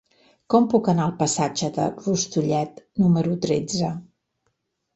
[0.53, 3.95] Com puc anar al passatge de Rustullet número tretze?